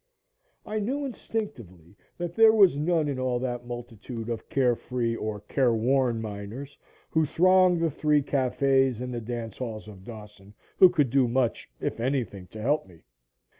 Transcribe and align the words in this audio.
I 0.65 0.79
knew 0.79 1.05
instinctively 1.05 1.95
that 2.17 2.33
there 2.33 2.51
was 2.53 2.75
none 2.75 3.07
in 3.07 3.19
all 3.19 3.37
that 3.37 3.67
multitude 3.67 4.29
of 4.29 4.49
carefree 4.49 5.15
or 5.15 5.41
careworn 5.41 6.19
miners 6.19 6.75
who 7.11 7.23
thronged 7.23 7.81
the 7.81 7.91
three 7.91 8.23
cafes 8.23 8.99
and 8.99 9.13
the 9.13 9.21
dance 9.21 9.59
halls 9.59 9.87
of 9.87 10.03
Dawson 10.03 10.55
who 10.79 10.89
could 10.89 11.11
do 11.11 11.27
much, 11.27 11.69
if 11.79 11.99
anything, 11.99 12.47
to 12.47 12.59
help 12.59 12.87
me. 12.87 13.03